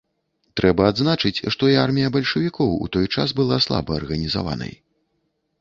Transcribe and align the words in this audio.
Трэба 0.59 0.87
адзначыць, 0.93 1.43
што 1.55 1.69
і 1.73 1.77
армія 1.83 2.09
бальшавікоў 2.17 2.69
у 2.87 2.89
той 2.97 3.05
час 3.17 3.37
была 3.41 3.61
слаба 3.67 3.91
арганізаванай. 4.03 4.73